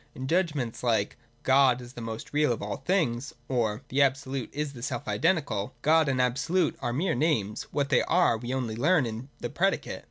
[0.15, 4.73] In judgments like' God is the most real of all things,' or' The Absolute is
[4.73, 8.75] the self identical,' God and the Absolute are mere names; what they are we only
[8.75, 9.99] learn in the predicate.